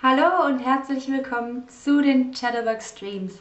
Hallo 0.00 0.46
und 0.46 0.60
herzlich 0.60 1.10
willkommen 1.10 1.68
zu 1.68 2.00
den 2.00 2.30
Chatterbug 2.30 2.80
Streams. 2.80 3.40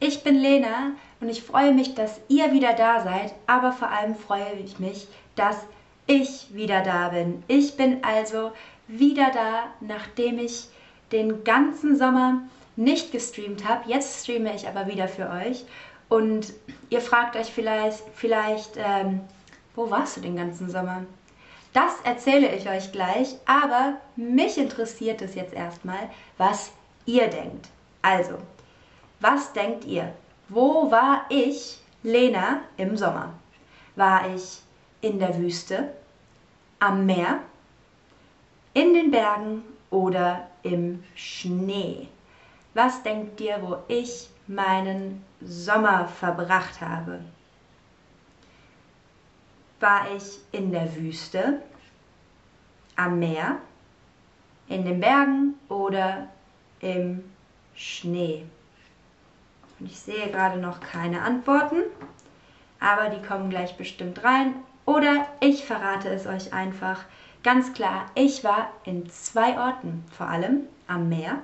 Ich 0.00 0.22
bin 0.22 0.36
Lena 0.36 0.92
und 1.20 1.28
ich 1.28 1.42
freue 1.42 1.74
mich, 1.74 1.94
dass 1.94 2.18
ihr 2.28 2.50
wieder 2.50 2.72
da 2.72 3.00
seid, 3.00 3.34
aber 3.46 3.72
vor 3.72 3.90
allem 3.90 4.14
freue 4.14 4.54
ich 4.64 4.78
mich, 4.78 5.06
dass 5.36 5.66
ich 6.06 6.46
wieder 6.54 6.82
da 6.82 7.10
bin. 7.10 7.42
Ich 7.46 7.76
bin 7.76 8.02
also 8.02 8.52
wieder 8.86 9.30
da, 9.34 9.64
nachdem 9.82 10.38
ich 10.38 10.68
den 11.12 11.44
ganzen 11.44 11.94
Sommer 11.94 12.40
nicht 12.76 13.12
gestreamt 13.12 13.68
habe. 13.68 13.90
Jetzt 13.90 14.22
streame 14.22 14.54
ich 14.54 14.66
aber 14.66 14.86
wieder 14.86 15.08
für 15.08 15.28
euch. 15.28 15.66
Und 16.08 16.54
ihr 16.88 17.02
fragt 17.02 17.36
euch 17.36 17.52
vielleicht, 17.52 18.02
vielleicht 18.14 18.78
ähm, 18.78 19.20
wo 19.74 19.90
warst 19.90 20.16
du 20.16 20.22
den 20.22 20.36
ganzen 20.36 20.70
Sommer? 20.70 21.04
Das 21.78 22.00
erzähle 22.02 22.52
ich 22.56 22.68
euch 22.68 22.90
gleich, 22.90 23.36
aber 23.46 23.98
mich 24.16 24.58
interessiert 24.58 25.22
es 25.22 25.36
jetzt 25.36 25.52
erstmal, 25.54 26.10
was 26.36 26.72
ihr 27.06 27.28
denkt. 27.28 27.68
Also, 28.02 28.36
was 29.20 29.52
denkt 29.52 29.84
ihr? 29.84 30.12
Wo 30.48 30.90
war 30.90 31.26
ich, 31.28 31.78
Lena, 32.02 32.62
im 32.78 32.96
Sommer? 32.96 33.32
War 33.94 34.28
ich 34.34 34.58
in 35.02 35.20
der 35.20 35.38
Wüste, 35.38 35.92
am 36.80 37.06
Meer, 37.06 37.38
in 38.74 38.92
den 38.92 39.12
Bergen 39.12 39.62
oder 39.90 40.48
im 40.64 41.04
Schnee? 41.14 42.08
Was 42.74 43.04
denkt 43.04 43.40
ihr, 43.40 43.56
wo 43.62 43.76
ich 43.86 44.28
meinen 44.48 45.24
Sommer 45.40 46.08
verbracht 46.08 46.80
habe? 46.80 47.20
War 49.80 50.06
ich 50.16 50.38
in 50.50 50.72
der 50.72 50.94
Wüste, 50.96 51.62
am 52.96 53.18
Meer, 53.18 53.58
in 54.68 54.84
den 54.84 55.00
Bergen 55.00 55.54
oder 55.68 56.28
im 56.80 57.22
Schnee? 57.74 58.44
Und 59.78 59.86
ich 59.86 59.98
sehe 59.98 60.30
gerade 60.30 60.58
noch 60.58 60.80
keine 60.80 61.22
Antworten, 61.22 61.82
aber 62.80 63.10
die 63.10 63.24
kommen 63.24 63.50
gleich 63.50 63.76
bestimmt 63.76 64.24
rein. 64.24 64.54
Oder 64.84 65.26
ich 65.40 65.64
verrate 65.64 66.08
es 66.08 66.26
euch 66.26 66.52
einfach. 66.52 67.04
Ganz 67.42 67.72
klar, 67.72 68.06
ich 68.14 68.42
war 68.42 68.72
in 68.84 69.08
zwei 69.10 69.58
Orten, 69.58 70.04
vor 70.10 70.26
allem 70.26 70.62
am 70.88 71.08
Meer 71.08 71.38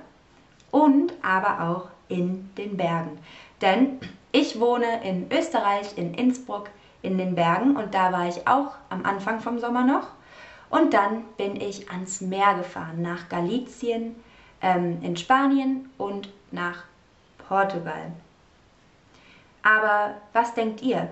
und 0.71 1.13
aber 1.21 1.69
auch 1.69 1.87
in 2.09 2.49
den 2.57 2.75
Bergen. 2.75 3.17
Denn 3.61 3.99
ich 4.31 4.59
wohne 4.59 5.03
in 5.03 5.31
Österreich, 5.31 5.97
in 5.97 6.13
Innsbruck, 6.13 6.69
in 7.05 7.17
den 7.17 7.35
Bergen 7.35 7.77
und 7.77 7.93
da 7.93 8.11
war 8.11 8.27
ich 8.27 8.47
auch 8.47 8.75
am 8.89 9.05
Anfang 9.05 9.39
vom 9.39 9.59
Sommer 9.59 9.83
noch. 9.83 10.07
Und 10.69 10.93
dann 10.93 11.23
bin 11.37 11.55
ich 11.55 11.89
ans 11.91 12.21
Meer 12.21 12.55
gefahren, 12.55 13.01
nach 13.01 13.29
Galicien, 13.29 14.15
ähm, 14.61 15.01
in 15.01 15.15
Spanien 15.15 15.89
und 15.97 16.29
nach 16.51 16.83
Portugal. 17.47 18.11
Aber 19.61 20.15
was 20.33 20.53
denkt 20.53 20.81
ihr? 20.81 21.09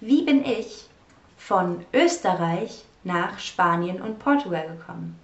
Wie 0.00 0.22
bin 0.22 0.44
ich 0.44 0.88
von 1.36 1.84
Österreich 1.92 2.84
nach 3.04 3.38
Spanien 3.38 4.00
und 4.00 4.18
Portugal 4.18 4.66
gekommen? 4.68 5.18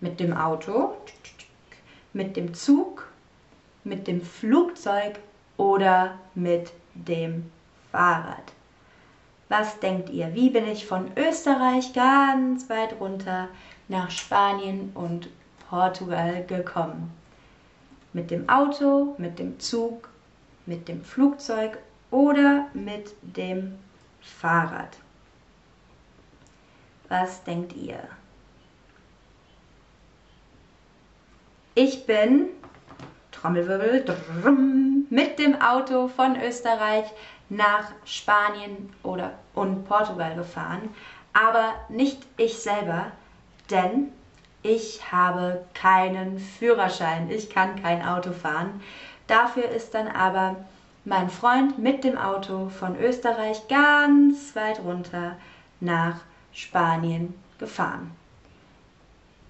Mit 0.00 0.20
dem 0.20 0.36
Auto, 0.36 0.96
mit 2.12 2.36
dem 2.36 2.54
Zug, 2.54 3.08
mit 3.84 4.06
dem 4.06 4.22
Flugzeug 4.22 5.18
oder 5.56 6.18
mit 6.34 6.72
dem 6.94 7.50
Fahrrad? 7.90 8.53
Was 9.48 9.78
denkt 9.80 10.10
ihr? 10.10 10.34
Wie 10.34 10.50
bin 10.50 10.66
ich 10.66 10.86
von 10.86 11.10
Österreich 11.16 11.92
ganz 11.92 12.68
weit 12.70 12.98
runter 12.98 13.48
nach 13.88 14.10
Spanien 14.10 14.90
und 14.94 15.28
Portugal 15.68 16.44
gekommen? 16.46 17.12
Mit 18.12 18.30
dem 18.30 18.48
Auto, 18.48 19.14
mit 19.18 19.38
dem 19.38 19.60
Zug, 19.60 20.08
mit 20.66 20.88
dem 20.88 21.04
Flugzeug 21.04 21.78
oder 22.10 22.68
mit 22.72 23.14
dem 23.22 23.78
Fahrrad? 24.22 24.96
Was 27.08 27.44
denkt 27.44 27.74
ihr? 27.74 28.00
Ich 31.74 32.06
bin, 32.06 32.46
Trommelwirbel, 33.32 34.04
mit 35.10 35.38
dem 35.38 35.60
Auto 35.60 36.08
von 36.08 36.40
Österreich 36.40 37.06
nach 37.48 37.90
Spanien 38.04 38.92
oder 39.02 39.34
und 39.54 39.86
Portugal 39.86 40.34
gefahren, 40.34 40.94
aber 41.32 41.74
nicht 41.88 42.26
ich 42.36 42.58
selber, 42.58 43.12
denn 43.70 44.12
ich 44.62 45.12
habe 45.12 45.64
keinen 45.74 46.38
Führerschein. 46.38 47.30
Ich 47.30 47.50
kann 47.50 47.80
kein 47.82 48.02
Auto 48.02 48.32
fahren. 48.32 48.80
Dafür 49.26 49.68
ist 49.68 49.94
dann 49.94 50.08
aber 50.08 50.56
mein 51.04 51.28
Freund 51.28 51.78
mit 51.78 52.02
dem 52.02 52.16
Auto 52.16 52.70
von 52.70 52.98
Österreich 52.98 53.68
ganz 53.68 54.56
weit 54.56 54.80
runter 54.80 55.36
nach 55.80 56.20
Spanien 56.52 57.34
gefahren. 57.58 58.12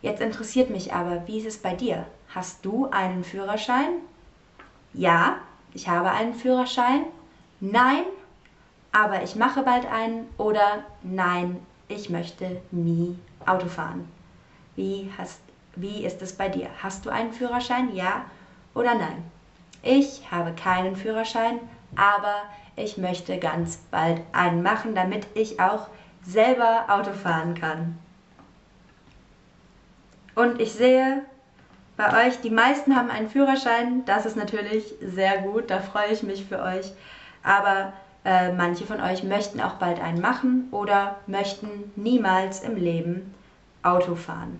Jetzt 0.02 0.20
interessiert 0.20 0.68
mich 0.70 0.92
aber, 0.92 1.26
wie 1.28 1.38
ist 1.38 1.46
es 1.46 1.58
bei 1.58 1.74
dir? 1.74 2.06
Hast 2.34 2.64
du 2.64 2.90
einen 2.90 3.22
Führerschein? 3.22 4.00
Ja, 4.92 5.36
ich 5.74 5.88
habe 5.88 6.10
einen 6.10 6.34
Führerschein 6.34 7.04
Nein, 7.60 8.04
aber 8.92 9.22
ich 9.22 9.36
mache 9.36 9.62
bald 9.62 9.86
einen 9.86 10.28
oder 10.38 10.84
Nein, 11.02 11.64
ich 11.88 12.10
möchte 12.10 12.60
nie 12.70 13.18
Auto 13.46 13.68
fahren. 13.68 14.08
Wie, 14.76 15.10
hast, 15.16 15.40
wie 15.76 16.04
ist 16.04 16.22
es 16.22 16.32
bei 16.32 16.48
dir? 16.48 16.68
Hast 16.82 17.04
du 17.04 17.10
einen 17.10 17.32
Führerschein? 17.32 17.94
Ja 17.94 18.24
oder 18.74 18.94
nein? 18.94 19.24
Ich 19.82 20.30
habe 20.30 20.52
keinen 20.52 20.96
Führerschein, 20.96 21.60
aber 21.96 22.42
ich 22.76 22.96
möchte 22.96 23.38
ganz 23.38 23.76
bald 23.90 24.22
einen 24.32 24.62
machen, 24.62 24.94
damit 24.94 25.26
ich 25.34 25.60
auch 25.60 25.88
selber 26.24 26.86
Auto 26.88 27.12
fahren 27.12 27.54
kann. 27.54 27.98
Und 30.34 30.60
ich 30.60 30.72
sehe 30.72 31.22
bei 31.96 32.26
euch, 32.26 32.40
die 32.40 32.50
meisten 32.50 32.96
haben 32.96 33.10
einen 33.10 33.28
Führerschein. 33.28 34.04
Das 34.06 34.26
ist 34.26 34.36
natürlich 34.36 34.94
sehr 35.00 35.38
gut, 35.42 35.70
da 35.70 35.80
freue 35.80 36.08
ich 36.10 36.22
mich 36.22 36.44
für 36.44 36.60
euch 36.60 36.92
aber 37.44 37.92
äh, 38.24 38.52
manche 38.52 38.86
von 38.86 39.00
euch 39.00 39.22
möchten 39.22 39.60
auch 39.60 39.74
bald 39.74 40.00
einen 40.00 40.20
machen 40.20 40.68
oder 40.72 41.16
möchten 41.26 41.92
niemals 41.94 42.60
im 42.60 42.76
Leben 42.76 43.34
Auto 43.82 44.16
fahren. 44.16 44.58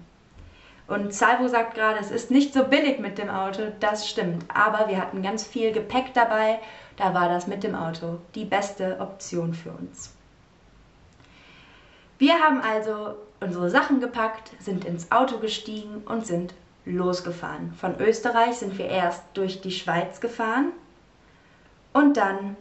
Und 0.86 1.14
Salvo 1.14 1.48
sagt 1.48 1.74
gerade, 1.74 1.98
es 1.98 2.10
ist 2.10 2.30
nicht 2.30 2.52
so 2.52 2.64
billig 2.64 2.98
mit 2.98 3.16
dem 3.16 3.30
Auto. 3.30 3.62
Das 3.80 4.08
stimmt. 4.08 4.44
Aber 4.52 4.88
wir 4.88 4.98
hatten 4.98 5.22
ganz 5.22 5.44
viel 5.44 5.72
Gepäck 5.72 6.12
dabei. 6.12 6.60
Da 6.96 7.14
war 7.14 7.28
das 7.28 7.46
mit 7.46 7.64
dem 7.64 7.74
Auto 7.74 8.18
die 8.34 8.44
beste 8.44 9.00
Option 9.00 9.54
für 9.54 9.70
uns. 9.70 10.14
Wir 12.18 12.34
haben 12.34 12.60
also 12.60 13.16
unsere 13.40 13.70
Sachen 13.70 14.00
gepackt, 14.00 14.52
sind 14.60 14.84
ins 14.84 15.10
Auto 15.10 15.38
gestiegen 15.38 16.02
und 16.04 16.26
sind 16.26 16.54
losgefahren. 16.84 17.72
Von 17.72 17.98
Österreich 17.98 18.56
sind 18.56 18.76
wir 18.78 18.88
erst 18.88 19.22
durch 19.32 19.62
die 19.62 19.70
Schweiz 19.70 20.20
gefahren 20.20 20.72
und 21.92 22.16
dann 22.16 22.56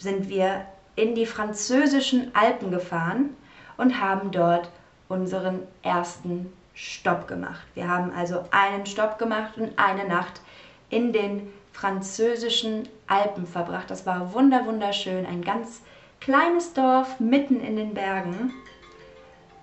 sind 0.00 0.28
wir 0.28 0.64
in 0.96 1.14
die 1.14 1.26
französischen 1.26 2.34
Alpen 2.34 2.70
gefahren 2.70 3.36
und 3.76 4.00
haben 4.00 4.30
dort 4.32 4.70
unseren 5.08 5.60
ersten 5.82 6.52
Stopp 6.74 7.28
gemacht. 7.28 7.66
Wir 7.74 7.88
haben 7.88 8.12
also 8.12 8.44
einen 8.50 8.86
Stopp 8.86 9.18
gemacht 9.18 9.56
und 9.56 9.78
eine 9.78 10.08
Nacht 10.08 10.40
in 10.88 11.12
den 11.12 11.52
französischen 11.72 12.88
Alpen 13.06 13.46
verbracht. 13.46 13.90
Das 13.90 14.06
war 14.06 14.32
wunder 14.32 14.66
wunderschön, 14.66 15.26
ein 15.26 15.42
ganz 15.42 15.82
kleines 16.20 16.72
Dorf 16.72 17.20
mitten 17.20 17.60
in 17.60 17.76
den 17.76 17.94
Bergen. 17.94 18.52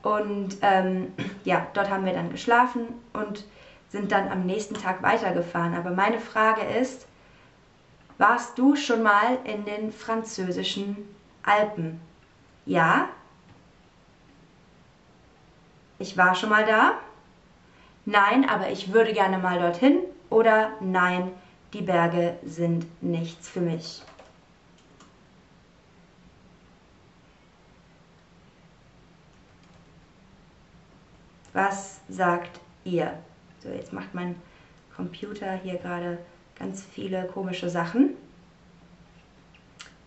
Und 0.03 0.57
ähm, 0.61 1.13
ja, 1.43 1.67
dort 1.73 1.89
haben 1.89 2.05
wir 2.05 2.13
dann 2.13 2.31
geschlafen 2.31 2.87
und 3.13 3.45
sind 3.89 4.11
dann 4.11 4.29
am 4.29 4.45
nächsten 4.45 4.75
Tag 4.75 5.01
weitergefahren. 5.01 5.73
Aber 5.75 5.91
meine 5.91 6.19
Frage 6.19 6.61
ist, 6.61 7.07
warst 8.17 8.57
du 8.57 8.75
schon 8.75 9.03
mal 9.03 9.39
in 9.43 9.65
den 9.65 9.91
französischen 9.91 10.97
Alpen? 11.43 11.99
Ja? 12.65 13.09
Ich 15.99 16.17
war 16.17 16.35
schon 16.35 16.49
mal 16.49 16.65
da? 16.65 16.99
Nein, 18.05 18.47
aber 18.47 18.69
ich 18.69 18.93
würde 18.93 19.13
gerne 19.13 19.37
mal 19.37 19.59
dorthin. 19.59 19.99
Oder 20.29 20.71
nein, 20.81 21.31
die 21.73 21.81
Berge 21.81 22.37
sind 22.43 22.85
nichts 23.01 23.49
für 23.49 23.61
mich. 23.61 24.03
Was 31.53 32.01
sagt 32.07 32.59
ihr? 32.83 33.17
So, 33.59 33.69
jetzt 33.69 33.91
macht 33.91 34.13
mein 34.13 34.35
Computer 34.95 35.53
hier 35.53 35.77
gerade 35.77 36.19
ganz 36.59 36.83
viele 36.83 37.25
komische 37.25 37.69
Sachen. 37.69 38.15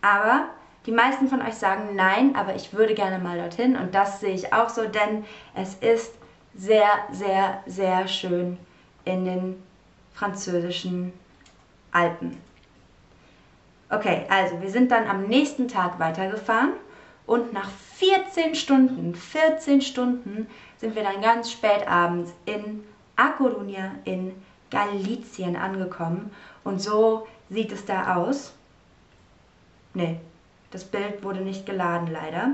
Aber 0.02 0.48
die 0.86 0.92
meisten 0.92 1.28
von 1.28 1.42
euch 1.42 1.54
sagen 1.54 1.94
nein, 1.94 2.34
aber 2.34 2.54
ich 2.54 2.72
würde 2.72 2.94
gerne 2.94 3.18
mal 3.18 3.38
dorthin 3.38 3.76
und 3.76 3.94
das 3.94 4.20
sehe 4.20 4.34
ich 4.34 4.52
auch 4.52 4.68
so, 4.68 4.86
denn 4.86 5.24
es 5.54 5.74
ist 5.74 6.14
sehr, 6.54 6.88
sehr, 7.12 7.62
sehr 7.66 8.08
schön 8.08 8.58
in 9.04 9.24
den 9.24 9.62
französischen 10.14 11.12
Alpen. 11.92 12.38
Okay, 13.88 14.24
also 14.28 14.60
wir 14.60 14.70
sind 14.70 14.90
dann 14.90 15.06
am 15.06 15.26
nächsten 15.26 15.68
Tag 15.68 15.98
weitergefahren 15.98 16.72
und 17.26 17.52
nach 17.52 17.68
14 17.96 18.54
Stunden, 18.54 19.14
14 19.14 19.82
Stunden 19.82 20.46
sind 20.78 20.94
wir 20.94 21.02
dann 21.02 21.20
ganz 21.20 21.50
spät 21.50 21.86
abends 21.86 22.32
in 22.46 22.84
A 23.16 23.30
Coruña 23.36 23.90
in 24.04 24.32
Galizien 24.70 25.56
angekommen 25.56 26.30
und 26.64 26.80
so 26.80 27.26
sieht 27.48 27.72
es 27.72 27.84
da 27.84 28.16
aus. 28.16 28.52
Ne, 29.94 30.20
das 30.70 30.84
Bild 30.84 31.22
wurde 31.24 31.40
nicht 31.40 31.66
geladen 31.66 32.08
leider. 32.10 32.52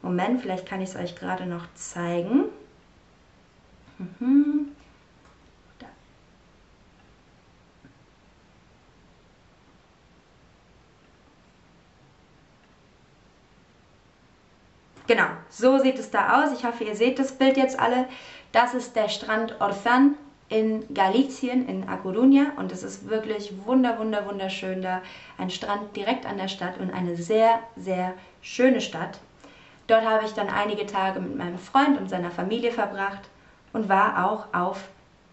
Moment, 0.00 0.40
vielleicht 0.40 0.66
kann 0.66 0.80
ich 0.80 0.90
es 0.90 0.96
euch 0.96 1.14
gerade 1.16 1.46
noch 1.46 1.66
zeigen. 1.74 2.44
Mhm. 3.98 4.72
Genau, 15.06 15.26
so 15.50 15.78
sieht 15.78 15.98
es 15.98 16.10
da 16.10 16.42
aus. 16.42 16.52
Ich 16.52 16.64
hoffe, 16.64 16.84
ihr 16.84 16.96
seht 16.96 17.18
das 17.18 17.32
Bild 17.32 17.58
jetzt 17.58 17.78
alle. 17.78 18.08
Das 18.52 18.72
ist 18.72 18.96
der 18.96 19.10
Strand 19.10 19.60
Orfan 19.60 20.14
in 20.52 20.84
Galicien, 20.94 21.66
in 21.66 21.88
A 21.88 21.96
Coruña. 21.96 22.54
Und 22.56 22.72
es 22.72 22.82
ist 22.82 23.08
wirklich 23.08 23.52
wunder, 23.64 23.98
wunder, 23.98 24.26
wunderschön 24.26 24.82
da. 24.82 25.00
Ein 25.38 25.50
Strand 25.50 25.96
direkt 25.96 26.26
an 26.26 26.36
der 26.36 26.48
Stadt 26.48 26.78
und 26.78 26.92
eine 26.92 27.16
sehr, 27.16 27.60
sehr 27.76 28.12
schöne 28.42 28.80
Stadt. 28.80 29.18
Dort 29.86 30.04
habe 30.04 30.26
ich 30.26 30.32
dann 30.32 30.48
einige 30.48 30.86
Tage 30.86 31.20
mit 31.20 31.36
meinem 31.36 31.58
Freund 31.58 31.98
und 31.98 32.08
seiner 32.08 32.30
Familie 32.30 32.70
verbracht 32.70 33.22
und 33.72 33.88
war 33.88 34.26
auch 34.26 34.54
auf 34.54 34.88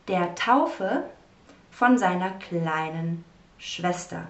der 0.08 0.34
Taufe 0.36 1.04
von 1.70 1.98
seiner 1.98 2.32
kleinen 2.32 3.24
Schwester. 3.58 4.24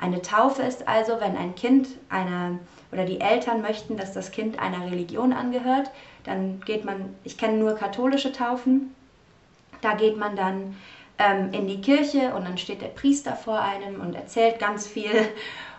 Eine 0.00 0.22
Taufe 0.22 0.62
ist 0.62 0.88
also, 0.88 1.20
wenn 1.20 1.36
ein 1.36 1.54
Kind 1.54 1.88
einer 2.08 2.58
oder 2.90 3.04
die 3.04 3.20
Eltern 3.20 3.62
möchten, 3.62 3.96
dass 3.96 4.12
das 4.12 4.32
Kind 4.32 4.58
einer 4.58 4.86
Religion 4.86 5.32
angehört, 5.32 5.90
dann 6.24 6.60
geht 6.60 6.84
man, 6.84 7.14
ich 7.24 7.38
kenne 7.38 7.58
nur 7.58 7.74
katholische 7.74 8.32
Taufen, 8.32 8.94
da 9.84 9.94
geht 9.94 10.16
man 10.16 10.34
dann 10.36 10.76
ähm, 11.18 11.52
in 11.52 11.66
die 11.66 11.80
Kirche 11.80 12.34
und 12.34 12.44
dann 12.46 12.58
steht 12.58 12.82
der 12.82 12.88
Priester 12.88 13.36
vor 13.36 13.60
einem 13.60 14.00
und 14.00 14.14
erzählt 14.14 14.58
ganz 14.58 14.86
viel 14.86 15.28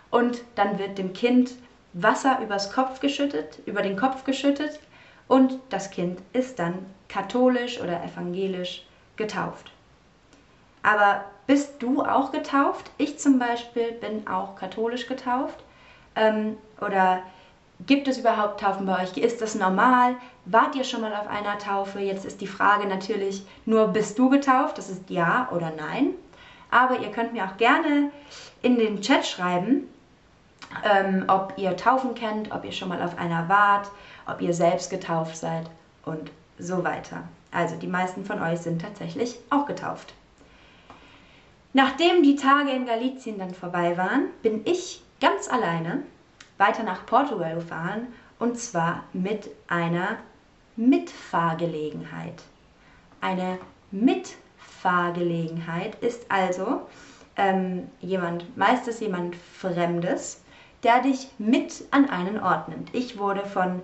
und 0.10 0.42
dann 0.56 0.80
wird 0.80 0.98
dem 0.98 1.14
Kind 1.14 1.52
Wasser 1.94 2.40
übers 2.42 2.72
Kopf 2.72 3.00
geschüttet, 3.00 3.60
über 3.66 3.82
den 3.82 3.98
Kopf 3.98 4.24
geschüttet 4.24 4.80
und 5.28 5.58
das 5.70 5.90
Kind 5.90 6.20
ist 6.34 6.60
dann 6.60 6.86
katholisch 7.08 7.80
oder 7.82 8.04
evangelisch 8.04 8.86
getauft. 9.16 9.72
Aber 10.84 11.26
bist 11.48 11.82
du 11.82 12.04
auch 12.04 12.32
getauft? 12.32 12.92
Ich 12.98 13.18
zum 13.18 13.40
Beispiel 13.40 13.92
bin 13.94 14.28
auch 14.28 14.56
katholisch 14.56 15.08
getauft. 15.08 15.64
Ähm, 16.16 16.58
oder 16.80 17.22
gibt 17.86 18.08
es 18.08 18.18
überhaupt 18.18 18.60
Taufen 18.60 18.86
bei 18.86 19.04
euch? 19.04 19.18
Ist 19.18 19.42
das 19.42 19.56
normal? 19.56 20.16
Wart 20.46 20.76
ihr 20.76 20.84
schon 20.84 21.02
mal 21.02 21.14
auf 21.14 21.28
einer 21.28 21.58
Taufe? 21.58 22.00
Jetzt 22.00 22.26
ist 22.26 22.40
die 22.40 22.48
Frage 22.48 22.88
natürlich 22.88 23.46
nur, 23.66 23.88
bist 23.88 24.18
du 24.20 24.30
getauft? 24.30 24.78
Das 24.78 24.90
ist 24.90 25.10
ja 25.10 25.50
oder 25.52 25.72
nein. 25.76 26.10
Aber 26.70 27.00
ihr 27.00 27.12
könnt 27.12 27.34
mir 27.34 27.46
auch 27.46 27.58
gerne 27.58 28.12
in 28.62 28.78
den 28.78 29.02
Chat 29.02 29.26
schreiben, 29.26 29.88
ähm, 30.84 31.26
ob 31.28 31.54
ihr 31.58 31.76
Taufen 31.78 32.14
kennt, 32.14 32.52
ob 32.52 32.64
ihr 32.64 32.72
schon 32.72 32.90
mal 32.90 33.02
auf 33.02 33.18
einer 33.18 33.50
wart, 33.50 33.90
ob 34.28 34.42
ihr 34.42 34.54
selbst 34.54 34.90
getauft 34.90 35.38
seid 35.38 35.70
und 36.04 36.32
so 36.60 36.84
weiter. 36.84 37.24
Also 37.52 37.76
die 37.78 37.88
meisten 37.88 38.26
von 38.26 38.42
euch 38.42 38.60
sind 38.60 38.82
tatsächlich 38.82 39.38
auch 39.50 39.66
getauft. 39.66 40.14
Nachdem 41.74 42.24
die 42.24 42.36
Tage 42.36 42.72
in 42.72 42.86
Galizien 42.86 43.38
dann 43.38 43.54
vorbei 43.54 43.98
waren, 43.98 44.28
bin 44.42 44.62
ich 44.66 45.04
ganz 45.20 45.50
alleine 45.50 46.04
weiter 46.58 46.84
nach 46.84 47.06
Portugal 47.06 47.56
gefahren 47.56 48.08
und 48.40 48.58
zwar 48.60 49.04
mit 49.14 49.50
einer 49.68 50.18
Mitfahrgelegenheit. 50.76 52.44
Eine 53.22 53.58
Mitfahrgelegenheit 53.92 55.96
ist 55.96 56.30
also 56.30 56.82
ähm, 57.38 57.90
jemand, 58.02 58.58
meistens 58.58 59.00
jemand 59.00 59.36
Fremdes, 59.36 60.44
der 60.84 61.02
dich 61.02 61.30
mit 61.38 61.86
an 61.92 62.10
einen 62.10 62.40
Ort 62.40 62.70
nimmt. 62.70 62.94
Ich 62.94 63.18
wurde 63.18 63.46
von 63.46 63.82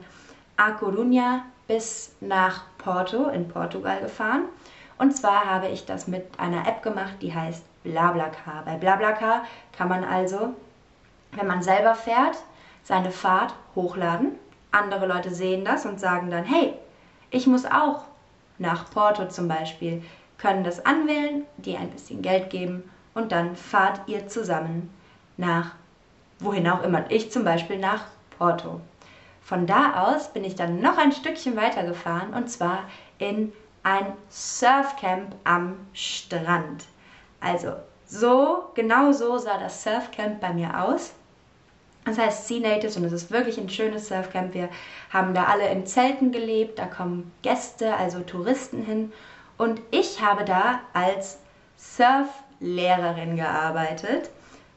A 0.57 0.71
Coruña 0.71 1.41
bis 1.67 2.15
nach 2.19 2.63
Porto 2.77 3.29
in 3.29 3.47
Portugal 3.47 4.01
gefahren. 4.01 4.43
Und 4.97 5.15
zwar 5.15 5.45
habe 5.45 5.69
ich 5.69 5.85
das 5.85 6.07
mit 6.07 6.25
einer 6.37 6.67
App 6.67 6.83
gemacht, 6.83 7.13
die 7.21 7.33
heißt 7.33 7.63
BlaBlaCar. 7.83 8.63
Bei 8.65 8.75
BlaBlaCar 8.75 9.45
kann 9.75 9.87
man 9.87 10.03
also, 10.03 10.53
wenn 11.31 11.47
man 11.47 11.63
selber 11.63 11.95
fährt, 11.95 12.37
seine 12.83 13.11
Fahrt 13.11 13.55
hochladen. 13.73 14.37
Andere 14.71 15.05
Leute 15.05 15.31
sehen 15.33 15.65
das 15.65 15.85
und 15.85 15.99
sagen 15.99 16.31
dann, 16.31 16.45
hey, 16.45 16.73
ich 17.29 17.47
muss 17.47 17.65
auch 17.65 18.03
nach 18.57 18.89
Porto 18.89 19.27
zum 19.27 19.47
Beispiel, 19.47 20.03
können 20.37 20.63
das 20.63 20.85
anwählen, 20.85 21.45
dir 21.57 21.79
ein 21.79 21.91
bisschen 21.91 22.21
Geld 22.21 22.49
geben 22.49 22.89
und 23.13 23.31
dann 23.31 23.55
fahrt 23.55 24.01
ihr 24.07 24.27
zusammen 24.27 24.93
nach 25.37 25.75
wohin 26.39 26.67
auch 26.67 26.83
immer. 26.83 27.09
Ich 27.09 27.31
zum 27.31 27.43
Beispiel 27.43 27.77
nach 27.77 28.05
Porto. 28.37 28.81
Von 29.41 29.67
da 29.67 30.07
aus 30.07 30.31
bin 30.33 30.43
ich 30.43 30.55
dann 30.55 30.81
noch 30.81 30.97
ein 30.97 31.11
Stückchen 31.11 31.55
weiter 31.55 31.83
gefahren 31.83 32.33
und 32.33 32.49
zwar 32.49 32.85
in 33.17 33.51
ein 33.83 34.13
Surfcamp 34.29 35.35
am 35.43 35.77
Strand. 35.93 36.85
Also 37.39 37.73
so, 38.05 38.65
genau 38.75 39.11
so 39.11 39.37
sah 39.37 39.57
das 39.57 39.83
Surfcamp 39.83 40.39
bei 40.39 40.53
mir 40.53 40.83
aus. 40.83 41.13
Das 42.11 42.19
heißt 42.19 42.47
Sea 42.49 42.59
Natives 42.59 42.97
und 42.97 43.05
es 43.05 43.13
ist 43.13 43.31
wirklich 43.31 43.57
ein 43.57 43.69
schönes 43.69 44.09
Surfcamp. 44.09 44.53
Wir 44.53 44.67
haben 45.11 45.33
da 45.33 45.45
alle 45.45 45.69
in 45.69 45.85
Zelten 45.85 46.33
gelebt, 46.33 46.77
da 46.77 46.85
kommen 46.85 47.31
Gäste, 47.41 47.95
also 47.95 48.19
Touristen 48.19 48.83
hin. 48.83 49.13
Und 49.57 49.81
ich 49.91 50.21
habe 50.21 50.43
da 50.43 50.81
als 50.91 51.39
Surflehrerin 51.77 53.37
gearbeitet. 53.37 54.29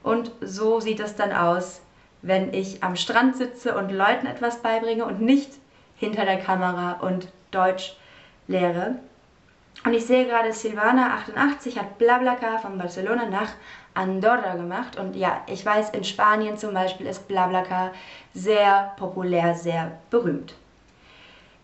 Und 0.05 0.31
so 0.43 0.79
sieht 0.79 1.01
es 1.01 1.17
dann 1.17 1.33
aus, 1.33 1.81
wenn 2.23 2.55
ich 2.55 2.85
am 2.85 2.95
Strand 2.95 3.37
sitze 3.37 3.77
und 3.77 3.91
Leuten 3.91 4.27
etwas 4.27 4.63
beibringe 4.63 5.05
und 5.05 5.21
nicht 5.21 5.51
hinter 5.97 6.25
der 6.25 6.39
Kamera 6.39 7.01
und 7.01 7.27
Deutsch 7.51 7.97
lehre. 8.47 8.95
Und 9.85 9.93
ich 9.93 10.07
sehe 10.07 10.25
gerade, 10.25 10.50
Silvana88 10.50 11.76
hat 11.79 11.99
Blablacar 11.99 12.61
von 12.61 12.79
Barcelona 12.79 13.26
nach 13.26 13.50
Andorra 13.95 14.57
gemacht. 14.57 14.99
Und 14.99 15.17
ja, 15.17 15.43
ich 15.47 15.65
weiß, 15.65 15.91
in 15.91 16.05
Spanien 16.05 16.57
zum 16.57 16.75
Beispiel 16.75 17.07
ist 17.07 17.27
Blablacar 17.29 17.93
sehr 18.35 18.93
populär, 18.97 19.55
sehr 19.55 19.99
berühmt. 20.11 20.55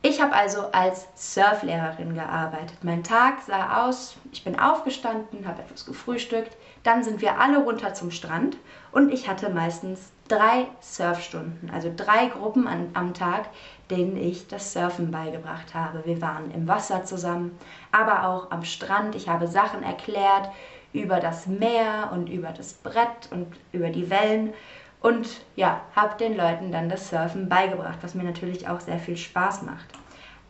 Ich 0.03 0.23
habe 0.23 0.35
also 0.35 0.63
als 0.73 1.09
Surflehrerin 1.15 2.15
gearbeitet. 2.15 2.79
Mein 2.83 3.05
Tag 3.05 3.43
sah 3.47 3.87
aus, 3.87 4.17
ich 4.33 4.43
bin 4.43 4.59
aufgestanden, 4.59 5.47
habe 5.47 5.61
etwas 5.61 5.85
gefrühstückt, 5.85 6.57
dann 6.85 7.05
sind 7.05 7.21
wir 7.21 7.39
alle 7.39 7.59
runter 7.59 7.93
zum 7.93 8.11
Strand 8.11 8.57
und 8.93 9.13
ich 9.13 9.29
hatte 9.29 9.51
meistens 9.51 10.11
drei 10.27 10.69
Surfstunden, 10.81 11.71
also 11.71 11.93
drei 11.95 12.29
Gruppen 12.29 12.67
an, 12.67 12.89
am 12.95 13.13
Tag, 13.13 13.51
denen 13.91 14.17
ich 14.17 14.49
das 14.49 14.73
Surfen 14.73 15.11
beigebracht 15.11 15.75
habe. 15.75 16.07
Wir 16.07 16.23
waren 16.23 16.51
im 16.53 16.67
Wasser 16.67 17.05
zusammen, 17.05 17.59
aber 17.93 18.27
auch 18.27 18.51
am 18.51 18.65
Strand. 18.65 19.15
Ich 19.15 19.29
habe 19.29 19.49
Sachen 19.49 19.83
erklärt 19.83 20.49
über 20.93 21.21
das 21.21 21.47
Meer 21.47 22.11
und 22.13 22.29
über 22.29 22.49
das 22.49 22.75
Brett 22.75 23.29
und 23.31 23.47
über 23.73 23.91
die 23.91 24.11
Wellen 24.11 24.53
und 25.01 25.29
ja, 25.57 25.81
habe 25.97 26.19
den 26.19 26.37
Leuten 26.37 26.73
dann 26.73 26.89
das 26.89 27.09
Surfen 27.09 27.49
beigebracht, 27.49 27.99
was 28.03 28.15
mir 28.15 28.25
natürlich 28.25 28.69
auch 28.69 28.81
sehr 28.81 28.99
viel 28.99 29.17
Spaß 29.17 29.63
macht. 29.63 29.87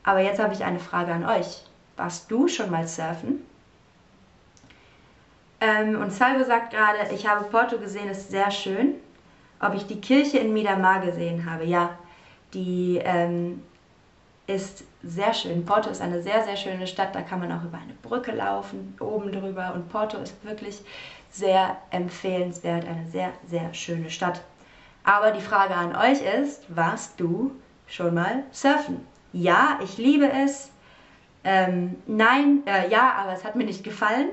Aber 0.02 0.20
jetzt 0.20 0.40
habe 0.40 0.54
ich 0.54 0.64
eine 0.64 0.80
Frage 0.80 1.12
an 1.12 1.24
euch. 1.24 1.64
Warst 1.96 2.30
du 2.30 2.48
schon 2.48 2.70
mal 2.70 2.88
surfen? 2.88 3.44
Ähm, 5.60 6.00
und 6.00 6.12
Salvo 6.12 6.42
sagt 6.44 6.72
gerade, 6.72 7.14
ich 7.14 7.28
habe 7.28 7.44
Porto 7.44 7.78
gesehen, 7.78 8.08
ist 8.08 8.30
sehr 8.30 8.50
schön. 8.50 8.94
Ob 9.60 9.74
ich 9.74 9.86
die 9.86 10.00
Kirche 10.00 10.38
in 10.38 10.54
Miramar 10.54 11.00
gesehen 11.00 11.48
habe? 11.48 11.64
Ja, 11.64 11.98
die 12.54 12.98
ähm, 13.04 13.62
ist 14.54 14.84
sehr 15.02 15.32
schön. 15.32 15.64
Porto 15.64 15.90
ist 15.90 16.00
eine 16.00 16.22
sehr, 16.22 16.42
sehr 16.44 16.56
schöne 16.56 16.86
Stadt. 16.86 17.14
Da 17.14 17.22
kann 17.22 17.40
man 17.40 17.52
auch 17.52 17.64
über 17.64 17.78
eine 17.78 17.94
Brücke 18.02 18.32
laufen, 18.32 18.96
oben 19.00 19.32
drüber. 19.32 19.72
Und 19.74 19.88
Porto 19.88 20.18
ist 20.18 20.44
wirklich 20.44 20.80
sehr 21.30 21.76
empfehlenswert, 21.90 22.84
eine 22.86 23.06
sehr, 23.06 23.32
sehr 23.46 23.72
schöne 23.72 24.10
Stadt. 24.10 24.42
Aber 25.04 25.30
die 25.30 25.40
Frage 25.40 25.74
an 25.74 25.96
euch 25.96 26.20
ist, 26.22 26.64
warst 26.74 27.18
du 27.18 27.52
schon 27.86 28.14
mal 28.14 28.44
surfen? 28.50 29.06
Ja, 29.32 29.78
ich 29.82 29.96
liebe 29.96 30.30
es. 30.30 30.70
Ähm, 31.44 31.96
nein, 32.06 32.62
äh, 32.66 32.90
ja, 32.90 33.12
aber 33.12 33.32
es 33.32 33.44
hat 33.44 33.56
mir 33.56 33.64
nicht 33.64 33.84
gefallen. 33.84 34.28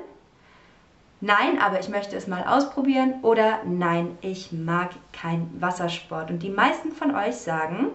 Nein, 1.21 1.59
aber 1.61 1.79
ich 1.79 1.89
möchte 1.89 2.15
es 2.15 2.27
mal 2.27 2.43
ausprobieren. 2.43 3.15
Oder 3.21 3.59
nein, 3.65 4.17
ich 4.21 4.51
mag 4.51 4.89
kein 5.13 5.49
Wassersport. 5.59 6.29
Und 6.29 6.43
die 6.43 6.49
meisten 6.49 6.91
von 6.91 7.15
euch 7.15 7.35
sagen, 7.35 7.91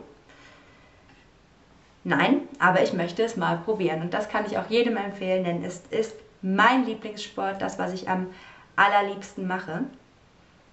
nein, 2.05 2.43
aber 2.59 2.83
ich 2.83 2.93
möchte 2.93 3.23
es 3.23 3.37
mal 3.37 3.59
probieren. 3.59 4.01
Und 4.01 4.15
das 4.15 4.29
kann 4.29 4.47
ich 4.47 4.59
auch 4.59 4.69
jedem 4.69 4.97
empfehlen, 4.97 5.45
denn 5.45 5.65
es 5.65 5.83
ist 5.91 6.15
mein 6.43 6.85
Lieblingssport, 6.85 7.63
das, 7.63 7.79
was 7.79 7.93
ich 7.93 8.09
am 8.09 8.29
allerliebsten 8.77 9.47
mache. 9.47 9.85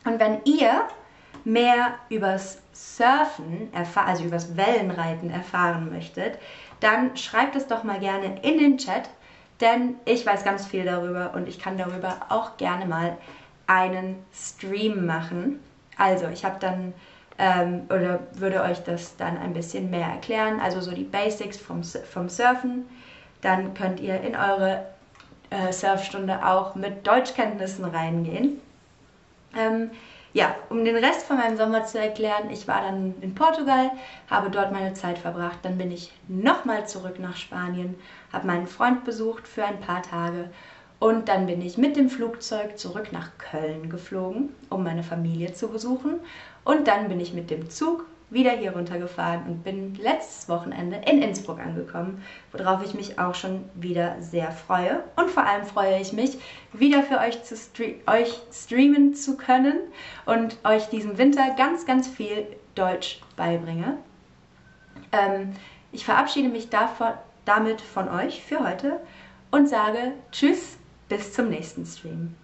Und 0.06 0.20
wenn 0.20 0.44
ihr 0.46 0.88
mehr 1.44 1.96
übers 2.10 2.62
Surfen, 2.74 3.70
also 3.74 4.24
übers 4.24 4.56
Wellenreiten 4.56 5.30
erfahren 5.30 5.92
möchtet, 5.92 6.40
dann 6.80 7.16
schreibt 7.18 7.56
es 7.56 7.68
doch 7.68 7.84
mal 7.84 8.00
gerne 8.00 8.40
in 8.42 8.58
den 8.58 8.78
Chat, 8.78 9.10
denn 9.62 9.96
ich 10.06 10.26
weiß 10.26 10.44
ganz 10.44 10.66
viel 10.66 10.86
darüber 10.86 11.34
und 11.34 11.48
ich 11.48 11.60
kann 11.60 11.78
darüber 11.78 12.18
auch 12.30 12.58
gerne 12.58 12.86
mal 12.86 13.18
einen 13.68 14.24
Stream 14.34 15.06
machen. 15.06 15.60
Also 15.98 16.28
ich 16.30 16.46
habe 16.46 16.58
dann 16.60 16.94
ähm, 17.39 17.84
oder 17.86 18.19
würde 18.34 18.62
euch 18.62 18.84
das 18.84 19.15
dann 19.15 19.38
ein 19.38 19.53
bisschen 19.53 19.89
mehr 19.89 20.08
erklären, 20.08 20.60
also 20.60 20.81
so 20.81 20.91
die 20.91 21.05
Basics 21.05 21.58
vom, 21.58 21.84
vom 21.84 22.27
Surfen. 22.27 22.86
Dann 23.41 23.74
könnt 23.74 24.01
ihr 24.01 24.19
in 24.19 24.36
eure 24.36 24.86
äh, 25.50 25.72
Surfstunde 25.72 26.46
auch 26.46 26.75
mit 26.75 27.08
Deutschkenntnissen 27.08 27.86
reingehen. 27.86 28.60
Ähm, 29.55 29.89
ja, 30.34 30.53
um 30.69 30.84
den 30.86 30.98
Rest 30.98 31.24
von 31.25 31.38
meinem 31.38 31.58
Sommer 31.58 31.86
zu 31.86 31.98
erklären, 31.98 32.51
ich 32.51 32.67
war 32.67 32.81
dann 32.81 33.15
in 33.22 33.34
Portugal, 33.34 33.89
habe 34.29 34.51
dort 34.51 34.72
meine 34.72 34.93
Zeit 34.93 35.17
verbracht, 35.17 35.60
dann 35.63 35.77
bin 35.77 35.91
ich 35.91 36.12
nochmal 36.27 36.88
zurück 36.88 37.19
nach 37.19 37.36
Spanien, 37.36 37.96
habe 38.31 38.46
meinen 38.46 38.67
Freund 38.67 39.05
besucht 39.05 39.48
für 39.48 39.63
ein 39.63 39.79
paar 39.79 40.03
Tage 40.03 40.50
und 41.00 41.29
dann 41.29 41.48
bin 41.48 41.62
ich 41.62 41.77
mit 41.77 41.96
dem 41.96 42.10
Flugzeug 42.10 42.77
zurück 42.77 43.12
nach 43.12 43.31
Köln 43.39 43.89
geflogen, 43.89 44.53
um 44.69 44.84
meine 44.84 45.01
Familie 45.01 45.53
zu 45.53 45.69
besuchen 45.69 46.19
und 46.70 46.88
dann 46.88 47.08
bin 47.08 47.20
ich 47.20 47.34
mit 47.34 47.50
dem 47.50 47.72
Zug 47.72 48.06
wieder 48.30 48.52
hier 48.52 48.74
runtergefahren 48.74 49.42
und 49.48 49.64
bin 49.64 49.96
letztes 49.96 50.48
Wochenende 50.50 50.98
in 50.98 51.20
Innsbruck 51.20 51.60
angekommen, 51.60 52.24
worauf 52.52 52.86
ich 52.86 52.94
mich 52.94 53.18
auch 53.18 53.34
schon 53.34 53.68
wieder 53.74 54.22
sehr 54.22 54.52
freue. 54.52 55.04
Und 55.16 55.32
vor 55.32 55.48
allem 55.48 55.66
freue 55.66 56.00
ich 56.00 56.14
mich, 56.14 56.38
wieder 56.72 57.02
für 57.02 57.18
euch, 57.18 57.42
zu 57.42 57.58
stre 57.58 57.96
euch 58.06 58.40
streamen 58.52 59.16
zu 59.16 59.36
können 59.36 59.80
und 60.28 60.58
euch 60.64 60.86
diesen 60.90 61.18
Winter 61.18 61.56
ganz, 61.58 61.88
ganz 61.88 62.08
viel 62.08 62.46
Deutsch 62.76 63.20
beibringe. 63.36 63.98
Ähm, 65.12 65.54
ich 65.92 66.06
verabschiede 66.06 66.50
mich 66.50 66.70
davon, 66.70 67.14
damit 67.46 67.82
von 67.82 68.08
euch 68.10 68.44
für 68.44 68.60
heute 68.60 69.00
und 69.50 69.68
sage 69.68 70.12
Tschüss, 70.32 70.78
bis 71.08 71.34
zum 71.34 71.50
nächsten 71.50 71.84
Stream. 71.84 72.36